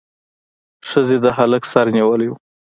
[0.89, 2.33] ښځې د هلک سر نیولی و.